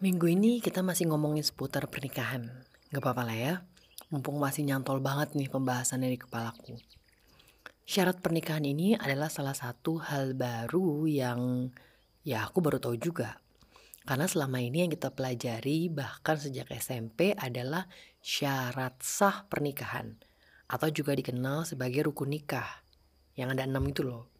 Minggu 0.00 0.32
ini 0.32 0.64
kita 0.64 0.80
masih 0.80 1.12
ngomongin 1.12 1.44
seputar 1.44 1.84
pernikahan. 1.84 2.48
Gak 2.88 3.04
apa-apa 3.04 3.20
lah 3.20 3.36
ya, 3.36 3.54
mumpung 4.08 4.40
masih 4.40 4.64
nyantol 4.64 4.96
banget 4.96 5.36
nih 5.36 5.52
pembahasannya 5.52 6.08
di 6.08 6.16
kepalaku. 6.16 6.80
Syarat 7.84 8.16
pernikahan 8.24 8.64
ini 8.64 8.96
adalah 8.96 9.28
salah 9.28 9.52
satu 9.52 10.00
hal 10.00 10.32
baru 10.32 11.04
yang 11.04 11.68
ya 12.24 12.48
aku 12.48 12.64
baru 12.64 12.80
tahu 12.80 12.96
juga. 12.96 13.44
Karena 14.08 14.24
selama 14.24 14.64
ini 14.64 14.88
yang 14.88 14.92
kita 14.96 15.12
pelajari 15.12 15.92
bahkan 15.92 16.40
sejak 16.40 16.72
SMP 16.72 17.36
adalah 17.36 17.84
syarat 18.24 18.96
sah 19.04 19.44
pernikahan. 19.52 20.16
Atau 20.64 20.88
juga 20.96 21.12
dikenal 21.12 21.68
sebagai 21.68 22.08
rukun 22.08 22.32
nikah. 22.32 22.88
Yang 23.36 23.48
ada 23.52 23.64
enam 23.68 23.84
itu 23.84 24.00
loh. 24.00 24.32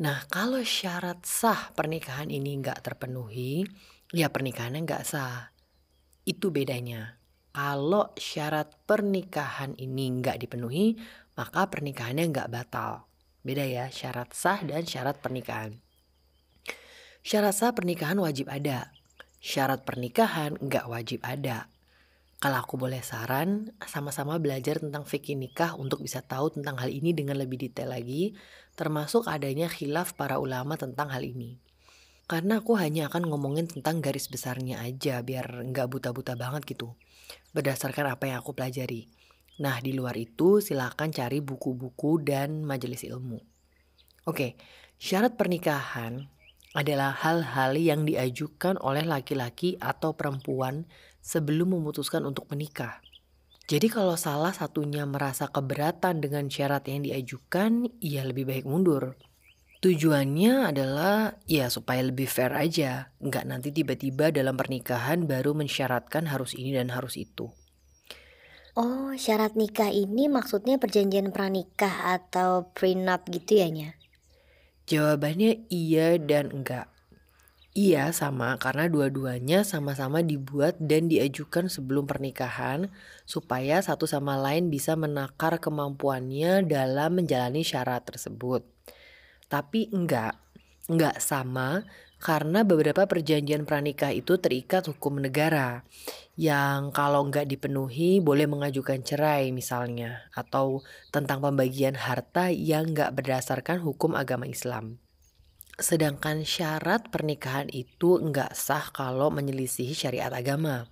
Nah 0.00 0.24
kalau 0.32 0.64
syarat 0.64 1.28
sah 1.28 1.76
pernikahan 1.76 2.32
ini 2.32 2.56
nggak 2.56 2.80
terpenuhi, 2.80 3.68
ya 4.12 4.32
pernikahannya 4.32 4.84
nggak 4.84 5.04
sah. 5.04 5.52
Itu 6.24 6.48
bedanya. 6.52 7.20
Kalau 7.52 8.14
syarat 8.14 8.76
pernikahan 8.86 9.74
ini 9.76 10.22
nggak 10.22 10.38
dipenuhi, 10.46 10.94
maka 11.34 11.66
pernikahannya 11.66 12.30
nggak 12.30 12.50
batal. 12.52 13.08
Beda 13.42 13.64
ya, 13.64 13.88
syarat 13.88 14.30
sah 14.36 14.60
dan 14.62 14.84
syarat 14.84 15.18
pernikahan. 15.18 15.74
Syarat 17.24 17.54
sah 17.56 17.72
pernikahan 17.74 18.20
wajib 18.20 18.46
ada. 18.52 18.94
Syarat 19.42 19.82
pernikahan 19.82 20.54
nggak 20.60 20.86
wajib 20.86 21.20
ada. 21.26 21.66
Kalau 22.38 22.62
aku 22.62 22.78
boleh 22.78 23.02
saran, 23.02 23.74
sama-sama 23.82 24.38
belajar 24.38 24.78
tentang 24.78 25.02
fikih 25.02 25.34
nikah 25.34 25.74
untuk 25.74 26.06
bisa 26.06 26.22
tahu 26.22 26.54
tentang 26.54 26.78
hal 26.78 26.86
ini 26.86 27.10
dengan 27.10 27.34
lebih 27.34 27.58
detail 27.58 27.90
lagi, 27.90 28.38
termasuk 28.78 29.26
adanya 29.26 29.66
khilaf 29.66 30.14
para 30.14 30.38
ulama 30.38 30.78
tentang 30.78 31.10
hal 31.10 31.26
ini. 31.26 31.58
Karena 32.28 32.60
aku 32.60 32.76
hanya 32.76 33.08
akan 33.08 33.32
ngomongin 33.32 33.72
tentang 33.72 34.04
garis 34.04 34.28
besarnya 34.28 34.84
aja, 34.84 35.24
biar 35.24 35.64
nggak 35.72 35.88
buta-buta 35.88 36.36
banget 36.36 36.68
gitu. 36.68 36.92
Berdasarkan 37.56 38.12
apa 38.12 38.28
yang 38.28 38.44
aku 38.44 38.52
pelajari. 38.52 39.08
Nah, 39.64 39.80
di 39.80 39.96
luar 39.96 40.12
itu 40.20 40.60
silakan 40.60 41.08
cari 41.08 41.40
buku-buku 41.40 42.20
dan 42.20 42.68
majelis 42.68 43.02
ilmu. 43.08 43.40
Oke, 44.28 44.60
syarat 45.00 45.40
pernikahan 45.40 46.28
adalah 46.76 47.16
hal-hal 47.16 47.72
yang 47.80 48.04
diajukan 48.04 48.76
oleh 48.76 49.08
laki-laki 49.08 49.80
atau 49.80 50.12
perempuan 50.12 50.84
sebelum 51.24 51.80
memutuskan 51.80 52.28
untuk 52.28 52.44
menikah. 52.52 53.00
Jadi 53.68 53.88
kalau 53.88 54.20
salah 54.20 54.52
satunya 54.52 55.08
merasa 55.08 55.48
keberatan 55.48 56.20
dengan 56.20 56.48
syarat 56.52 56.84
yang 56.92 57.08
diajukan, 57.08 57.88
ya 58.04 58.24
lebih 58.24 58.48
baik 58.48 58.64
mundur. 58.68 59.16
Tujuannya 59.78 60.74
adalah 60.74 61.38
ya 61.46 61.70
supaya 61.70 62.02
lebih 62.02 62.26
fair 62.26 62.50
aja, 62.50 63.14
nggak 63.22 63.44
nanti 63.46 63.70
tiba-tiba 63.70 64.34
dalam 64.34 64.58
pernikahan 64.58 65.22
baru 65.30 65.54
mensyaratkan 65.54 66.26
harus 66.26 66.58
ini 66.58 66.74
dan 66.74 66.90
harus 66.90 67.14
itu. 67.14 67.54
Oh, 68.74 69.14
syarat 69.14 69.54
nikah 69.54 69.90
ini 69.94 70.26
maksudnya 70.26 70.82
perjanjian 70.82 71.30
pranikah 71.30 72.14
atau 72.18 72.74
prenup 72.74 73.22
gitu 73.30 73.62
ya, 73.62 73.68
Nya? 73.70 73.90
Jawabannya 74.90 75.70
iya 75.70 76.18
dan 76.18 76.50
enggak. 76.50 76.90
Iya 77.78 78.10
sama 78.10 78.58
karena 78.58 78.90
dua-duanya 78.90 79.62
sama-sama 79.62 80.26
dibuat 80.26 80.74
dan 80.82 81.06
diajukan 81.06 81.70
sebelum 81.70 82.10
pernikahan 82.10 82.90
supaya 83.22 83.78
satu 83.78 84.10
sama 84.10 84.34
lain 84.34 84.66
bisa 84.74 84.98
menakar 84.98 85.62
kemampuannya 85.62 86.66
dalam 86.66 87.22
menjalani 87.22 87.62
syarat 87.62 88.02
tersebut. 88.02 88.66
Tapi 89.48 89.88
enggak, 89.90 90.36
enggak 90.88 91.20
sama 91.24 91.84
karena 92.18 92.66
beberapa 92.66 93.06
perjanjian 93.06 93.62
pranikah 93.62 94.10
itu 94.10 94.36
terikat 94.42 94.90
hukum 94.90 95.22
negara 95.22 95.86
yang 96.34 96.90
kalau 96.90 97.22
enggak 97.26 97.46
dipenuhi 97.46 98.18
boleh 98.18 98.46
mengajukan 98.50 99.00
cerai 99.02 99.54
misalnya 99.54 100.26
atau 100.34 100.82
tentang 101.14 101.40
pembagian 101.40 101.94
harta 101.96 102.50
yang 102.50 102.92
enggak 102.92 103.14
berdasarkan 103.14 103.80
hukum 103.80 104.18
agama 104.18 104.50
Islam. 104.50 104.98
Sedangkan 105.78 106.42
syarat 106.42 107.06
pernikahan 107.14 107.70
itu 107.70 108.18
enggak 108.18 108.50
sah 108.58 108.90
kalau 108.90 109.30
menyelisihi 109.30 109.94
syariat 109.94 110.34
agama. 110.34 110.90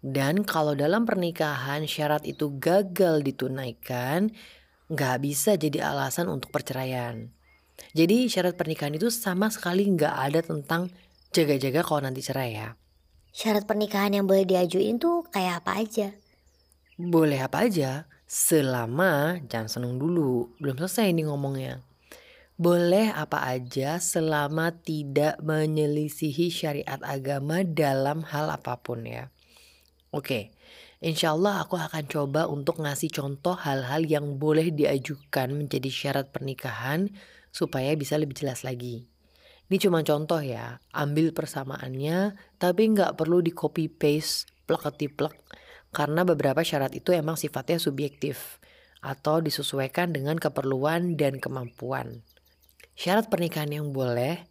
Dan 0.00 0.48
kalau 0.48 0.72
dalam 0.72 1.04
pernikahan 1.04 1.84
syarat 1.84 2.24
itu 2.24 2.56
gagal 2.56 3.20
ditunaikan, 3.20 4.32
nggak 4.88 5.16
bisa 5.20 5.60
jadi 5.60 5.92
alasan 5.92 6.30
untuk 6.32 6.54
perceraian. 6.54 7.28
Jadi 7.96 8.30
syarat 8.30 8.54
pernikahan 8.54 8.94
itu 8.94 9.10
sama 9.10 9.50
sekali 9.50 9.88
nggak 9.90 10.14
ada 10.14 10.40
tentang 10.40 10.92
jaga-jaga 11.34 11.82
kalau 11.82 12.06
nanti 12.06 12.22
cerai 12.22 12.54
ya. 12.54 12.74
Syarat 13.30 13.66
pernikahan 13.66 14.14
yang 14.14 14.26
boleh 14.26 14.42
diajuin 14.42 14.98
tuh 14.98 15.22
kayak 15.30 15.62
apa 15.62 15.82
aja? 15.82 16.08
Boleh 16.98 17.40
apa 17.40 17.64
aja, 17.64 18.10
selama 18.26 19.38
jangan 19.46 19.70
seneng 19.70 19.94
dulu, 19.96 20.52
belum 20.58 20.76
selesai 20.82 21.14
ini 21.14 21.24
ngomongnya. 21.26 21.82
Boleh 22.60 23.08
apa 23.08 23.40
aja 23.48 23.96
selama 23.96 24.68
tidak 24.84 25.40
menyelisihi 25.40 26.52
syariat 26.52 27.00
agama 27.00 27.64
dalam 27.64 28.20
hal 28.28 28.52
apa 28.52 28.76
pun 28.76 29.08
ya. 29.08 29.32
Oke, 30.12 30.52
insya 31.00 31.32
Allah 31.32 31.64
aku 31.64 31.80
akan 31.80 32.04
coba 32.04 32.50
untuk 32.50 32.82
ngasih 32.84 33.08
contoh 33.14 33.56
hal-hal 33.56 34.04
yang 34.04 34.36
boleh 34.36 34.68
diajukan 34.74 35.56
menjadi 35.56 35.88
syarat 35.88 36.28
pernikahan 36.34 37.08
supaya 37.50 37.94
bisa 37.98 38.16
lebih 38.16 38.38
jelas 38.38 38.62
lagi. 38.62 39.10
Ini 39.70 39.78
cuma 39.78 40.02
contoh 40.02 40.42
ya, 40.42 40.82
ambil 40.90 41.30
persamaannya 41.30 42.34
tapi 42.58 42.90
nggak 42.90 43.14
perlu 43.14 43.38
di 43.38 43.54
copy 43.54 43.86
paste 43.86 44.50
plek 44.66 45.34
karena 45.90 46.22
beberapa 46.22 46.62
syarat 46.62 46.94
itu 46.94 47.10
emang 47.10 47.34
sifatnya 47.34 47.78
subjektif 47.82 48.62
atau 49.02 49.42
disesuaikan 49.42 50.14
dengan 50.14 50.38
keperluan 50.38 51.18
dan 51.18 51.38
kemampuan. 51.42 52.22
Syarat 52.94 53.32
pernikahan 53.32 53.70
yang 53.70 53.90
boleh, 53.90 54.46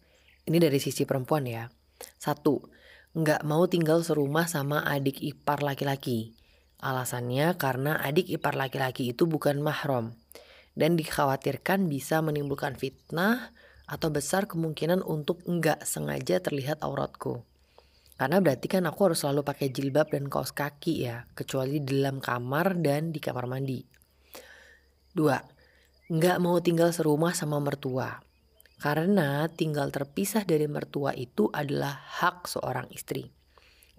ini 0.48 0.58
dari 0.58 0.80
sisi 0.82 1.04
perempuan 1.04 1.46
ya. 1.46 1.68
Satu, 2.18 2.64
nggak 3.16 3.46
mau 3.46 3.68
tinggal 3.68 4.02
serumah 4.04 4.48
sama 4.48 4.84
adik 4.84 5.22
ipar 5.22 5.62
laki-laki. 5.64 6.36
Alasannya 6.80 7.60
karena 7.60 8.00
adik 8.00 8.32
ipar 8.32 8.56
laki-laki 8.56 9.12
itu 9.12 9.28
bukan 9.28 9.60
mahram 9.60 10.16
dan 10.78 10.98
dikhawatirkan 10.98 11.88
bisa 11.88 12.20
menimbulkan 12.20 12.78
fitnah 12.78 13.54
atau 13.90 14.14
besar 14.14 14.46
kemungkinan 14.46 15.02
untuk 15.02 15.42
nggak 15.46 15.82
sengaja 15.82 16.38
terlihat 16.42 16.86
auratku. 16.86 17.42
Karena 18.20 18.44
berarti 18.44 18.68
kan 18.68 18.84
aku 18.84 19.10
harus 19.10 19.24
selalu 19.24 19.48
pakai 19.48 19.72
jilbab 19.72 20.12
dan 20.12 20.28
kaos 20.28 20.52
kaki 20.52 21.08
ya, 21.08 21.24
kecuali 21.32 21.80
di 21.80 22.04
dalam 22.04 22.20
kamar 22.20 22.76
dan 22.78 23.16
di 23.16 23.24
kamar 23.24 23.48
mandi. 23.48 23.80
Dua, 25.16 25.40
nggak 26.12 26.38
mau 26.44 26.60
tinggal 26.60 26.92
serumah 26.92 27.32
sama 27.32 27.64
mertua. 27.64 28.20
Karena 28.80 29.48
tinggal 29.52 29.92
terpisah 29.92 30.48
dari 30.48 30.68
mertua 30.68 31.12
itu 31.16 31.52
adalah 31.52 31.96
hak 31.96 32.48
seorang 32.48 32.88
istri. 32.92 33.28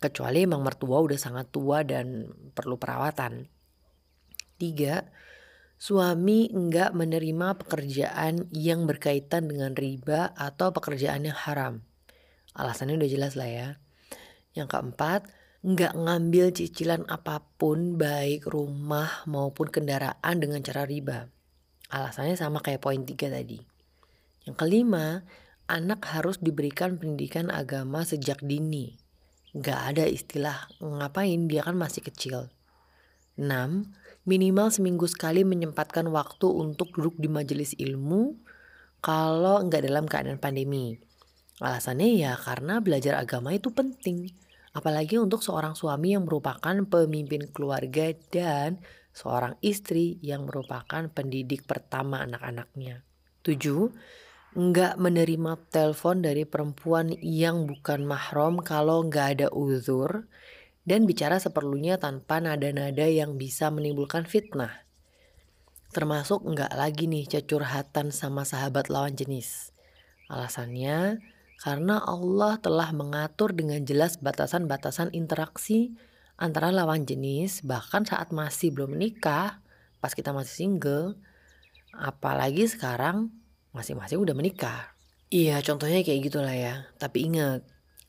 Kecuali 0.01 0.49
emang 0.49 0.65
mertua 0.65 1.05
udah 1.05 1.21
sangat 1.21 1.53
tua 1.53 1.85
dan 1.85 2.33
perlu 2.57 2.81
perawatan. 2.81 3.45
Tiga, 4.57 5.05
suami 5.81 6.53
enggak 6.53 6.93
menerima 6.93 7.57
pekerjaan 7.57 8.53
yang 8.53 8.84
berkaitan 8.84 9.49
dengan 9.49 9.72
riba 9.72 10.37
atau 10.37 10.77
pekerjaan 10.77 11.25
yang 11.25 11.33
haram. 11.34 11.81
Alasannya 12.53 13.01
udah 13.01 13.09
jelas 13.09 13.33
lah 13.33 13.49
ya. 13.49 13.69
Yang 14.53 14.77
keempat, 14.77 15.25
enggak 15.65 15.97
ngambil 15.97 16.53
cicilan 16.53 17.09
apa 17.09 17.41
pun 17.57 17.97
baik 17.97 18.45
rumah 18.45 19.25
maupun 19.25 19.72
kendaraan 19.72 20.37
dengan 20.37 20.60
cara 20.60 20.84
riba. 20.84 21.33
Alasannya 21.89 22.37
sama 22.37 22.60
kayak 22.60 22.84
poin 22.84 23.01
tiga 23.09 23.33
tadi. 23.33 23.57
Yang 24.45 24.57
kelima, 24.60 25.25
anak 25.65 26.04
harus 26.13 26.45
diberikan 26.45 27.01
pendidikan 27.01 27.49
agama 27.49 28.04
sejak 28.04 28.45
dini. 28.45 29.01
Gak 29.57 29.97
ada 29.97 30.04
istilah 30.04 30.69
ngapain 30.78 31.49
dia 31.49 31.65
kan 31.65 31.75
masih 31.75 32.04
kecil. 32.04 32.53
6. 33.41 33.49
Minimal 34.30 34.71
seminggu 34.71 35.10
sekali 35.10 35.42
menyempatkan 35.42 36.06
waktu 36.06 36.47
untuk 36.47 36.94
duduk 36.94 37.18
di 37.18 37.27
majelis 37.27 37.74
ilmu 37.74 38.38
kalau 39.03 39.59
nggak 39.66 39.91
dalam 39.91 40.06
keadaan 40.06 40.38
pandemi. 40.38 40.94
Alasannya 41.59 42.15
ya 42.15 42.38
karena 42.38 42.78
belajar 42.78 43.18
agama 43.18 43.50
itu 43.50 43.74
penting. 43.74 44.30
Apalagi 44.71 45.18
untuk 45.18 45.42
seorang 45.42 45.74
suami 45.74 46.15
yang 46.15 46.30
merupakan 46.30 46.78
pemimpin 46.86 47.50
keluarga 47.50 48.15
dan 48.30 48.78
seorang 49.10 49.59
istri 49.66 50.22
yang 50.22 50.47
merupakan 50.47 51.10
pendidik 51.10 51.66
pertama 51.66 52.22
anak-anaknya. 52.22 53.03
7 53.42 53.91
nggak 54.50 54.94
menerima 54.98 55.59
telepon 55.74 56.22
dari 56.22 56.47
perempuan 56.47 57.10
yang 57.18 57.66
bukan 57.66 58.06
mahram 58.06 58.62
kalau 58.62 59.03
nggak 59.10 59.27
ada 59.42 59.48
uzur 59.50 60.30
dan 60.84 61.04
bicara 61.04 61.36
seperlunya 61.36 62.00
tanpa 62.00 62.41
nada-nada 62.41 63.04
yang 63.04 63.36
bisa 63.36 63.68
menimbulkan 63.68 64.24
fitnah. 64.24 64.86
Termasuk 65.91 66.47
nggak 66.47 66.72
lagi 66.78 67.10
nih 67.10 67.27
cecurhatan 67.27 68.15
sama 68.15 68.47
sahabat 68.47 68.88
lawan 68.88 69.18
jenis. 69.18 69.74
Alasannya 70.30 71.18
Karena 71.60 72.00
Allah 72.00 72.56
telah 72.56 72.88
mengatur 72.97 73.53
dengan 73.53 73.84
jelas 73.84 74.16
batasan-batasan 74.16 75.12
interaksi 75.12 75.92
antara 76.41 76.72
lawan 76.72 77.04
jenis 77.04 77.60
bahkan 77.68 78.09
saat 78.09 78.32
masih 78.32 78.72
belum 78.72 78.97
menikah, 78.97 79.60
pas 80.00 80.16
kita 80.16 80.32
masih 80.32 80.56
single, 80.56 81.21
apalagi 81.92 82.65
sekarang 82.65 83.28
masing-masing 83.77 84.24
udah 84.24 84.32
menikah. 84.32 84.97
Iya 85.28 85.60
contohnya 85.60 86.00
kayak 86.00 86.32
gitulah 86.32 86.56
ya. 86.56 86.88
Tapi 86.97 87.28
ingat, 87.28 87.60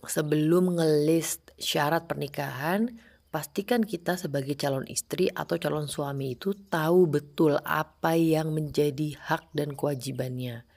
sebelum 0.08 0.80
ngelist 0.80 1.51
syarat 1.62 2.10
pernikahan, 2.10 2.90
pastikan 3.30 3.86
kita 3.86 4.20
sebagai 4.20 4.58
calon 4.60 4.84
istri 4.90 5.32
atau 5.32 5.56
calon 5.62 5.88
suami 5.88 6.36
itu 6.36 6.58
tahu 6.68 7.08
betul 7.08 7.62
apa 7.64 8.18
yang 8.18 8.52
menjadi 8.52 9.16
hak 9.16 9.54
dan 9.56 9.78
kewajibannya 9.78 10.68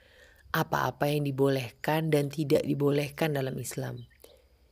apa-apa 0.55 1.11
yang 1.11 1.27
dibolehkan 1.27 2.07
dan 2.07 2.31
tidak 2.31 2.63
dibolehkan 2.63 3.35
dalam 3.35 3.59
Islam. 3.59 4.07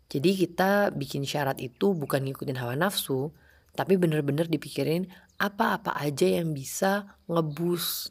Jadi 0.08 0.32
kita 0.40 0.96
bikin 0.96 1.28
syarat 1.28 1.60
itu 1.60 1.92
bukan 1.92 2.24
ngikutin 2.24 2.56
hawa 2.56 2.80
nafsu, 2.80 3.36
tapi 3.76 4.00
bener-bener 4.00 4.48
dipikirin 4.48 5.12
apa-apa 5.36 6.00
aja 6.00 6.40
yang 6.40 6.56
bisa 6.56 7.20
ngebus 7.28 8.08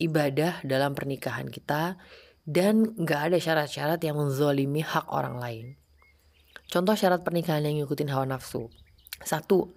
ibadah 0.00 0.64
dalam 0.64 0.96
pernikahan 0.96 1.52
kita 1.52 2.00
dan 2.48 2.96
gak 2.96 3.30
ada 3.30 3.38
syarat-syarat 3.38 4.00
yang 4.00 4.16
menzolimi 4.16 4.80
hak 4.80 5.04
orang 5.12 5.36
lain. 5.36 5.66
Contoh 6.72 6.96
syarat 6.96 7.20
pernikahan 7.20 7.68
yang 7.68 7.84
ngikutin 7.84 8.08
hawa 8.08 8.24
nafsu. 8.24 8.72
Satu, 9.20 9.76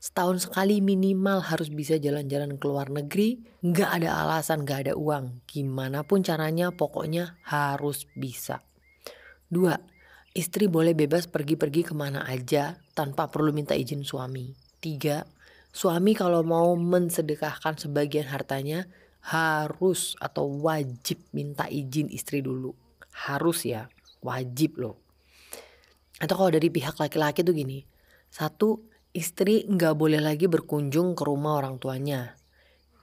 setahun 0.00 0.48
sekali 0.48 0.80
minimal 0.80 1.44
harus 1.44 1.68
bisa 1.68 2.00
jalan-jalan 2.00 2.56
ke 2.56 2.64
luar 2.64 2.88
negeri, 2.88 3.44
nggak 3.60 4.00
ada 4.00 4.24
alasan, 4.24 4.64
nggak 4.64 4.88
ada 4.88 4.94
uang. 4.96 5.44
Gimana 5.44 6.08
pun 6.08 6.24
caranya, 6.24 6.72
pokoknya 6.72 7.36
harus 7.44 8.08
bisa. 8.16 8.64
Dua, 9.52 9.76
istri 10.32 10.72
boleh 10.72 10.96
bebas 10.96 11.28
pergi-pergi 11.28 11.92
ke 11.92 11.92
mana 11.92 12.24
aja 12.24 12.80
tanpa 12.96 13.28
perlu 13.28 13.52
minta 13.52 13.76
izin 13.76 14.00
suami. 14.00 14.56
Tiga, 14.80 15.28
suami 15.68 16.16
kalau 16.16 16.40
mau 16.40 16.72
mensedekahkan 16.80 17.76
sebagian 17.76 18.32
hartanya 18.32 18.88
harus 19.20 20.16
atau 20.16 20.48
wajib 20.48 21.20
minta 21.36 21.68
izin 21.68 22.08
istri 22.08 22.40
dulu. 22.40 22.72
Harus 23.12 23.68
ya, 23.68 23.92
wajib 24.24 24.80
loh. 24.80 24.96
Atau 26.22 26.38
kalau 26.38 26.54
dari 26.54 26.70
pihak 26.70 26.94
laki-laki 27.02 27.42
tuh 27.42 27.50
gini, 27.50 27.82
satu, 28.30 28.78
Istri 29.12 29.68
nggak 29.68 30.00
boleh 30.00 30.24
lagi 30.24 30.48
berkunjung 30.48 31.12
ke 31.12 31.28
rumah 31.28 31.60
orang 31.60 31.76
tuanya. 31.76 32.32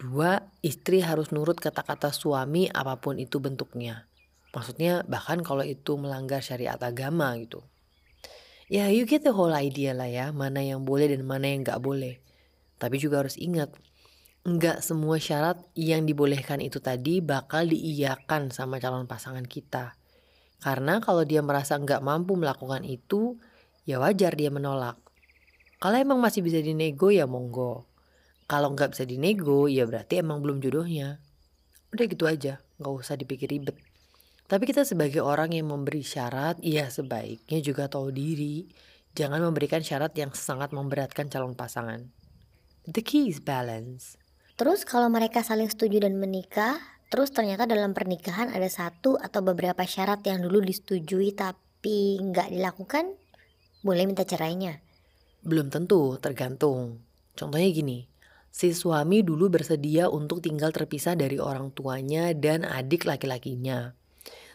Dua, 0.01 0.41
istri 0.65 1.05
harus 1.05 1.29
nurut 1.29 1.61
kata-kata 1.61 2.09
suami 2.09 2.65
apa 2.65 2.97
pun 2.97 3.21
itu 3.21 3.37
bentuknya. 3.37 4.09
Maksudnya 4.49 5.05
bahkan 5.05 5.45
kalau 5.45 5.61
itu 5.61 6.01
melanggar 6.01 6.41
syariat 6.41 6.81
agama 6.81 7.37
gitu. 7.37 7.61
Ya 8.73 8.89
you 8.89 9.05
get 9.05 9.21
the 9.21 9.29
whole 9.29 9.53
idea 9.53 9.93
lah 9.93 10.09
ya, 10.09 10.33
mana 10.33 10.65
yang 10.65 10.81
boleh 10.81 11.13
dan 11.13 11.21
mana 11.21 11.45
yang 11.45 11.61
nggak 11.61 11.77
boleh. 11.77 12.17
Tapi 12.81 12.97
juga 12.97 13.21
harus 13.21 13.37
ingat, 13.37 13.69
nggak 14.49 14.81
semua 14.81 15.21
syarat 15.21 15.61
yang 15.77 16.09
dibolehkan 16.09 16.57
itu 16.57 16.81
tadi 16.81 17.21
bakal 17.21 17.69
diiyakan 17.69 18.49
sama 18.49 18.81
calon 18.81 19.05
pasangan 19.05 19.45
kita. 19.45 19.93
Karena 20.59 20.99
kalau 20.99 21.23
dia 21.23 21.39
merasa 21.39 21.79
nggak 21.79 22.03
mampu 22.03 22.35
melakukan 22.35 22.83
itu, 22.83 23.39
ya 23.87 23.99
wajar 23.99 24.35
dia 24.35 24.51
menolak. 24.51 24.99
Kalau 25.79 25.95
emang 25.95 26.19
masih 26.19 26.43
bisa 26.43 26.59
dinego 26.59 27.07
ya 27.07 27.23
monggo. 27.23 27.87
Kalau 28.49 28.75
nggak 28.75 28.91
bisa 28.91 29.07
dinego 29.07 29.71
ya 29.71 29.87
berarti 29.87 30.19
emang 30.19 30.43
belum 30.43 30.59
jodohnya. 30.59 31.23
Udah 31.95 32.05
gitu 32.05 32.27
aja, 32.27 32.59
nggak 32.77 32.91
usah 32.91 33.15
dipikir 33.15 33.47
ribet. 33.47 33.79
Tapi 34.49 34.65
kita 34.65 34.81
sebagai 34.83 35.21
orang 35.21 35.53
yang 35.53 35.69
memberi 35.69 36.01
syarat, 36.01 36.57
ya 36.59 36.89
sebaiknya 36.89 37.61
juga 37.61 37.85
tahu 37.85 38.09
diri. 38.09 38.65
Jangan 39.13 39.45
memberikan 39.45 39.85
syarat 39.85 40.11
yang 40.17 40.33
sangat 40.33 40.73
memberatkan 40.73 41.29
calon 41.29 41.53
pasangan. 41.53 42.09
The 42.89 43.05
key 43.05 43.29
is 43.29 43.37
balance. 43.37 44.17
Terus 44.57 44.83
kalau 44.83 45.07
mereka 45.07 45.45
saling 45.45 45.69
setuju 45.69 46.03
dan 46.03 46.17
menikah, 46.17 46.98
terus 47.09 47.33
ternyata 47.33 47.65
dalam 47.65 47.91
pernikahan 47.91 48.53
ada 48.53 48.69
satu 48.69 49.17
atau 49.19 49.41
beberapa 49.43 49.83
syarat 49.83 50.23
yang 50.23 50.39
dulu 50.45 50.63
disetujui 50.63 51.35
tapi 51.35 52.21
nggak 52.21 52.53
dilakukan, 52.53 53.11
boleh 53.83 54.05
minta 54.07 54.23
cerainya. 54.23 54.79
Belum 55.43 55.67
tentu, 55.67 56.15
tergantung. 56.21 57.03
Contohnya 57.35 57.67
gini, 57.73 58.07
si 58.47 58.71
suami 58.71 59.25
dulu 59.25 59.49
bersedia 59.51 60.07
untuk 60.07 60.39
tinggal 60.39 60.71
terpisah 60.71 61.19
dari 61.19 61.41
orang 61.41 61.75
tuanya 61.75 62.31
dan 62.31 62.63
adik 62.63 63.03
laki-lakinya. 63.03 63.91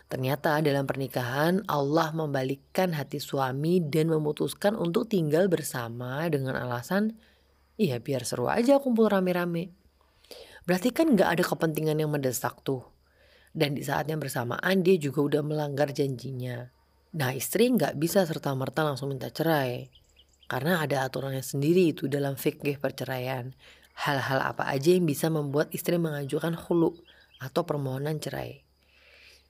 Ternyata 0.09 0.61
dalam 0.61 0.85
pernikahan 0.85 1.65
Allah 1.67 2.13
membalikkan 2.13 2.93
hati 2.95 3.19
suami 3.19 3.81
dan 3.83 4.13
memutuskan 4.13 4.77
untuk 4.79 5.09
tinggal 5.09 5.49
bersama 5.49 6.29
dengan 6.29 6.55
alasan 6.61 7.17
Iya 7.75 7.99
biar 7.99 8.23
seru 8.23 8.47
aja 8.47 8.79
kumpul 8.79 9.11
rame-rame. 9.11 9.75
Berarti 10.65 10.97
kan 10.97 11.13
gak 11.13 11.39
ada 11.39 11.45
kepentingan 11.45 12.01
yang 12.01 12.09
mendesak 12.09 12.65
tuh. 12.65 12.85
Dan 13.55 13.77
di 13.77 13.85
saat 13.85 14.09
yang 14.09 14.19
bersamaan 14.19 14.81
dia 14.81 14.97
juga 14.97 15.21
udah 15.23 15.43
melanggar 15.45 15.93
janjinya. 15.93 16.67
Nah 17.15 17.31
istri 17.37 17.71
gak 17.71 18.01
bisa 18.01 18.25
serta-merta 18.25 18.83
langsung 18.83 19.13
minta 19.13 19.29
cerai. 19.29 19.93
Karena 20.49 20.81
ada 20.81 21.05
aturannya 21.05 21.45
sendiri 21.45 21.93
itu 21.93 22.09
dalam 22.09 22.35
fikih 22.35 22.81
perceraian. 22.81 23.53
Hal-hal 23.95 24.43
apa 24.43 24.67
aja 24.67 24.91
yang 24.91 25.07
bisa 25.07 25.31
membuat 25.31 25.71
istri 25.71 26.01
mengajukan 26.01 26.59
hulu 26.59 26.97
atau 27.39 27.63
permohonan 27.63 28.19
cerai. 28.19 28.65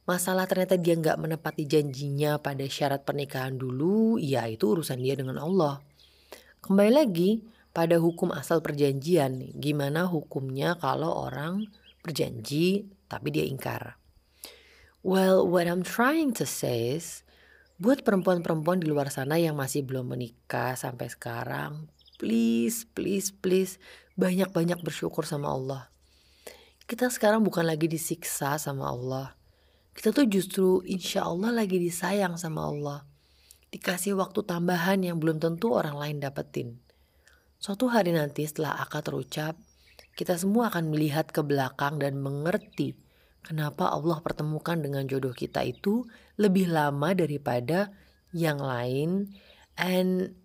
Masalah 0.05 0.45
ternyata 0.45 0.77
dia 0.77 1.01
nggak 1.01 1.17
menepati 1.17 1.65
janjinya 1.65 2.37
pada 2.37 2.61
syarat 2.69 3.09
pernikahan 3.09 3.57
dulu, 3.57 4.21
ya 4.21 4.45
itu 4.45 4.77
urusan 4.77 5.01
dia 5.01 5.17
dengan 5.17 5.41
Allah. 5.41 5.81
Kembali 6.61 6.93
lagi 6.93 7.41
pada 7.75 7.99
hukum 7.99 8.31
asal 8.31 8.63
perjanjian, 8.63 9.51
gimana 9.59 10.07
hukumnya 10.07 10.79
kalau 10.79 11.11
orang 11.27 11.67
berjanji 12.07 12.87
tapi 13.11 13.35
dia 13.35 13.45
ingkar. 13.45 13.99
Well, 15.05 15.45
what 15.45 15.69
I'm 15.69 15.85
trying 15.85 16.33
to 16.41 16.49
say 16.49 16.97
is, 16.97 17.25
Buat 17.75 18.07
perempuan-perempuan 18.07 18.79
di 18.79 18.87
luar 18.87 19.11
sana 19.11 19.35
yang 19.35 19.59
masih 19.59 19.83
belum 19.83 20.15
menikah 20.15 20.79
sampai 20.79 21.11
sekarang, 21.11 21.91
please, 22.23 22.87
please, 22.87 23.35
please, 23.35 23.83
banyak-banyak 24.15 24.79
bersyukur 24.79 25.27
sama 25.27 25.51
Allah. 25.51 25.91
Kita 26.87 27.11
sekarang 27.11 27.43
bukan 27.43 27.67
lagi 27.67 27.91
disiksa 27.91 28.63
sama 28.63 28.95
Allah. 28.95 29.35
Kita 29.91 30.15
tuh 30.15 30.23
justru 30.31 30.87
insya 30.87 31.27
Allah 31.27 31.51
lagi 31.51 31.83
disayang 31.83 32.39
sama 32.39 32.63
Allah. 32.63 33.03
Dikasih 33.75 34.15
waktu 34.23 34.47
tambahan 34.47 35.03
yang 35.03 35.19
belum 35.19 35.43
tentu 35.43 35.75
orang 35.75 35.99
lain 35.99 36.23
dapetin. 36.23 36.79
Suatu 37.65 37.89
hari 37.89 38.13
nanti 38.13 38.45
setelah 38.45 38.77
akad 38.77 39.09
terucap, 39.09 39.57
kita 40.21 40.37
semua 40.37 40.69
akan 40.69 40.93
melihat 40.93 41.33
ke 41.33 41.41
belakang 41.41 41.97
dan 41.97 42.21
mengerti 42.21 42.93
kenapa 43.41 43.89
Allah 43.89 44.21
pertemukan 44.21 44.77
dengan 44.85 45.09
jodoh 45.09 45.33
kita 45.33 45.65
itu 45.65 46.05
lebih 46.37 46.69
lama 46.69 47.17
daripada 47.17 47.89
yang 48.37 48.61
lain 48.61 49.33
and 49.81 50.37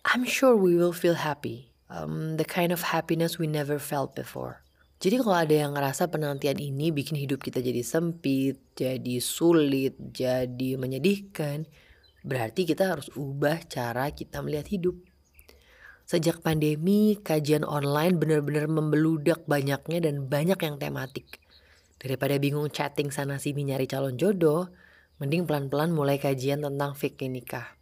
I'm 0.00 0.24
sure 0.24 0.56
we 0.56 0.80
will 0.80 0.96
feel 0.96 1.20
happy 1.20 1.76
um, 1.92 2.40
the 2.40 2.48
kind 2.48 2.72
of 2.72 2.88
happiness 2.88 3.36
we 3.36 3.44
never 3.44 3.76
felt 3.76 4.16
before 4.16 4.64
jadi 4.96 5.20
kalau 5.20 5.44
ada 5.44 5.52
yang 5.52 5.76
ngerasa 5.76 6.08
penantian 6.08 6.56
ini 6.56 6.88
bikin 6.88 7.20
hidup 7.20 7.44
kita 7.44 7.60
jadi 7.60 7.84
sempit, 7.84 8.72
jadi 8.80 9.20
sulit, 9.20 9.96
jadi 10.08 10.80
menyedihkan, 10.80 11.68
berarti 12.24 12.64
kita 12.64 12.96
harus 12.96 13.12
ubah 13.12 13.60
cara 13.68 14.08
kita 14.12 14.40
melihat 14.40 14.68
hidup. 14.72 15.09
Sejak 16.10 16.42
pandemi, 16.42 17.14
kajian 17.22 17.62
online 17.62 18.18
benar-benar 18.18 18.66
membeludak 18.66 19.46
banyaknya 19.46 20.02
dan 20.02 20.26
banyak 20.26 20.58
yang 20.58 20.74
tematik. 20.74 21.38
Daripada 22.02 22.34
bingung 22.42 22.66
chatting 22.66 23.14
sana 23.14 23.38
sini 23.38 23.62
nyari 23.62 23.86
calon 23.86 24.18
jodoh, 24.18 24.74
mending 25.22 25.46
pelan-pelan 25.46 25.94
mulai 25.94 26.18
kajian 26.18 26.66
tentang 26.66 26.98
fake 26.98 27.30
nikah. 27.30 27.78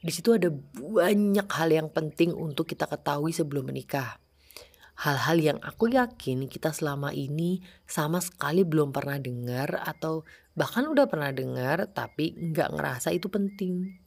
Di 0.00 0.08
situ 0.08 0.40
ada 0.40 0.48
banyak 0.72 1.44
hal 1.52 1.68
yang 1.68 1.92
penting 1.92 2.32
untuk 2.32 2.64
kita 2.64 2.88
ketahui 2.88 3.36
sebelum 3.36 3.68
menikah. 3.68 4.16
Hal-hal 5.04 5.36
yang 5.36 5.58
aku 5.60 5.92
yakin 5.92 6.48
kita 6.48 6.72
selama 6.72 7.12
ini 7.12 7.60
sama 7.84 8.24
sekali 8.24 8.64
belum 8.64 8.88
pernah 8.88 9.20
dengar 9.20 9.84
atau 9.84 10.24
bahkan 10.56 10.88
udah 10.88 11.04
pernah 11.12 11.28
dengar 11.28 11.92
tapi 11.92 12.32
nggak 12.40 12.72
ngerasa 12.72 13.12
itu 13.12 13.28
penting. 13.28 14.00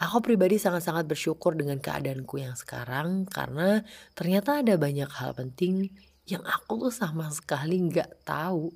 Aku 0.00 0.24
pribadi 0.24 0.56
sangat-sangat 0.56 1.04
bersyukur 1.04 1.52
dengan 1.52 1.76
keadaanku 1.76 2.40
yang 2.40 2.56
sekarang 2.56 3.28
karena 3.28 3.84
ternyata 4.16 4.64
ada 4.64 4.80
banyak 4.80 5.12
hal 5.12 5.36
penting 5.36 5.92
yang 6.24 6.40
aku 6.48 6.88
tuh 6.88 6.94
sama 6.94 7.28
sekali 7.28 7.76
nggak 7.84 8.24
tahu 8.24 8.72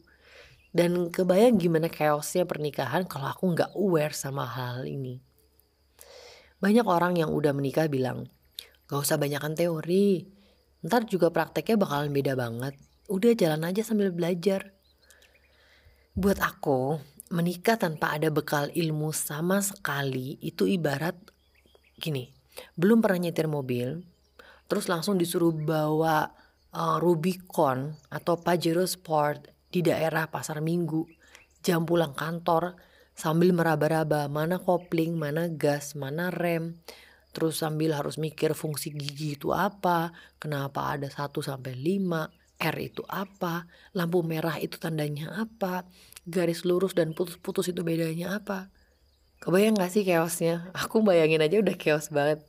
dan 0.74 1.08
kebayang 1.08 1.56
gimana 1.56 1.86
chaosnya 1.86 2.42
pernikahan 2.44 3.06
kalau 3.06 3.30
aku 3.30 3.54
nggak 3.54 3.72
aware 3.78 4.10
sama 4.10 4.42
hal, 4.42 4.82
ini. 4.90 5.22
Banyak 6.58 6.82
orang 6.82 7.14
yang 7.14 7.30
udah 7.30 7.54
menikah 7.54 7.86
bilang, 7.86 8.26
gak 8.90 9.06
usah 9.06 9.14
banyakkan 9.14 9.54
teori, 9.54 10.26
ntar 10.82 11.06
juga 11.06 11.30
prakteknya 11.30 11.78
bakalan 11.78 12.10
beda 12.10 12.34
banget. 12.34 12.74
Udah 13.06 13.38
jalan 13.38 13.70
aja 13.70 13.86
sambil 13.86 14.10
belajar. 14.10 14.74
Buat 16.18 16.42
aku, 16.42 16.98
menikah 17.34 17.74
tanpa 17.74 18.14
ada 18.14 18.30
bekal 18.30 18.70
ilmu 18.70 19.10
sama 19.10 19.58
sekali 19.58 20.38
itu 20.38 20.70
ibarat 20.70 21.18
gini, 21.98 22.30
belum 22.78 23.02
pernah 23.02 23.26
nyetir 23.26 23.50
mobil, 23.50 24.06
terus 24.70 24.86
langsung 24.86 25.18
disuruh 25.18 25.50
bawa 25.50 26.30
uh, 26.70 26.96
Rubicon 27.02 27.90
atau 28.06 28.38
Pajero 28.38 28.86
Sport 28.86 29.50
di 29.66 29.82
daerah 29.82 30.30
Pasar 30.30 30.62
Minggu, 30.62 31.02
jam 31.58 31.82
pulang 31.82 32.14
kantor 32.14 32.78
sambil 33.18 33.50
meraba-raba 33.50 34.30
mana 34.30 34.62
kopling, 34.62 35.18
mana 35.18 35.50
gas, 35.50 35.98
mana 35.98 36.30
rem, 36.30 36.78
terus 37.34 37.58
sambil 37.58 37.98
harus 37.98 38.14
mikir 38.14 38.54
fungsi 38.54 38.94
gigi 38.94 39.34
itu 39.34 39.50
apa, 39.50 40.14
kenapa 40.38 40.94
ada 40.94 41.10
1 41.10 41.34
sampai 41.42 41.74
5, 41.74 42.62
R 42.62 42.76
itu 42.78 43.02
apa, 43.10 43.66
lampu 43.98 44.22
merah 44.22 44.62
itu 44.62 44.78
tandanya 44.78 45.34
apa, 45.34 45.82
garis 46.24 46.64
lurus 46.64 46.96
dan 46.96 47.12
putus-putus 47.12 47.68
itu 47.70 47.84
bedanya 47.84 48.40
apa? 48.40 48.72
Kebayang 49.44 49.76
gak 49.76 49.92
sih 49.92 50.04
chaosnya? 50.08 50.72
Aku 50.72 51.04
bayangin 51.04 51.44
aja 51.44 51.60
udah 51.60 51.76
chaos 51.76 52.08
banget. 52.08 52.40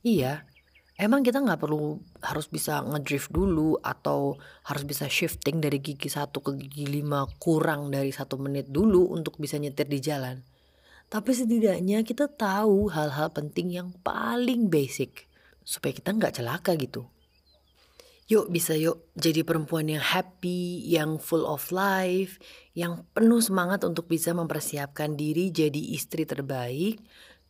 Iya, 0.00 0.48
emang 0.96 1.20
kita 1.20 1.44
nggak 1.44 1.60
perlu 1.60 2.00
harus 2.24 2.48
bisa 2.48 2.80
ngedrift 2.80 3.28
dulu 3.28 3.76
atau 3.84 4.40
harus 4.64 4.84
bisa 4.88 5.08
shifting 5.12 5.60
dari 5.60 5.76
gigi 5.76 6.08
satu 6.08 6.40
ke 6.40 6.56
gigi 6.56 6.88
lima 6.88 7.28
kurang 7.36 7.92
dari 7.92 8.08
satu 8.08 8.40
menit 8.40 8.72
dulu 8.72 9.12
untuk 9.12 9.36
bisa 9.36 9.60
nyetir 9.60 9.88
di 9.88 10.00
jalan. 10.00 10.40
Tapi 11.12 11.36
setidaknya 11.36 12.00
kita 12.00 12.32
tahu 12.32 12.88
hal-hal 12.88 13.28
penting 13.28 13.76
yang 13.76 13.92
paling 14.00 14.72
basic 14.72 15.28
supaya 15.64 15.92
kita 15.92 16.16
nggak 16.16 16.40
celaka 16.40 16.72
gitu. 16.80 17.08
Yuk 18.30 18.46
bisa 18.46 18.78
yuk 18.78 19.10
jadi 19.18 19.42
perempuan 19.42 19.90
yang 19.90 19.98
happy, 19.98 20.86
yang 20.86 21.18
full 21.18 21.42
of 21.42 21.74
life, 21.74 22.38
yang 22.78 23.02
penuh 23.10 23.42
semangat 23.42 23.82
untuk 23.82 24.06
bisa 24.06 24.30
mempersiapkan 24.30 25.18
diri 25.18 25.50
jadi 25.50 25.98
istri 25.98 26.22
terbaik 26.22 27.02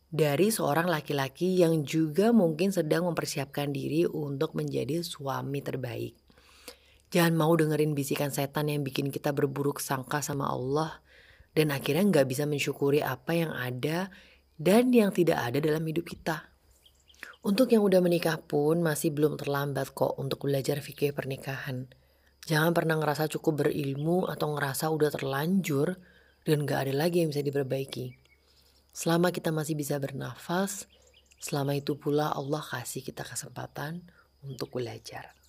dari 0.09 0.49
seorang 0.49 0.89
laki-laki 0.89 1.61
yang 1.61 1.85
juga 1.85 2.33
mungkin 2.33 2.73
sedang 2.73 3.05
mempersiapkan 3.05 3.69
diri 3.69 4.09
untuk 4.09 4.57
menjadi 4.57 5.05
suami 5.05 5.61
terbaik. 5.61 6.17
Jangan 7.13 7.37
mau 7.37 7.53
dengerin 7.53 7.93
bisikan 7.93 8.33
setan 8.33 8.67
yang 8.67 8.81
bikin 8.81 9.13
kita 9.13 9.31
berburuk 9.37 9.79
sangka 9.79 10.25
sama 10.25 10.49
Allah 10.49 10.97
dan 11.53 11.69
akhirnya 11.69 12.09
nggak 12.09 12.27
bisa 12.27 12.49
mensyukuri 12.49 13.05
apa 13.05 13.37
yang 13.37 13.53
ada 13.53 14.09
dan 14.57 14.89
yang 14.89 15.13
tidak 15.13 15.45
ada 15.45 15.61
dalam 15.61 15.85
hidup 15.85 16.09
kita. 16.09 16.50
Untuk 17.41 17.73
yang 17.73 17.81
udah 17.81 18.05
menikah 18.05 18.37
pun 18.37 18.85
masih 18.85 19.09
belum 19.17 19.33
terlambat 19.33 19.97
kok 19.97 20.13
untuk 20.21 20.45
belajar 20.45 20.77
fikih 20.77 21.09
pernikahan. 21.09 21.89
Jangan 22.45 22.69
pernah 22.69 23.01
ngerasa 23.01 23.25
cukup 23.33 23.65
berilmu 23.65 24.29
atau 24.29 24.53
ngerasa 24.53 24.93
udah 24.93 25.09
terlanjur 25.09 25.97
dan 26.45 26.69
gak 26.69 26.85
ada 26.85 26.93
lagi 26.93 27.25
yang 27.25 27.33
bisa 27.33 27.41
diperbaiki. 27.41 28.13
Selama 28.93 29.33
kita 29.33 29.49
masih 29.49 29.73
bisa 29.73 29.97
bernafas, 29.97 30.85
selama 31.41 31.73
itu 31.73 31.97
pula 31.97 32.29
Allah 32.29 32.61
kasih 32.61 33.01
kita 33.01 33.25
kesempatan 33.25 34.05
untuk 34.45 34.77
belajar. 34.77 35.40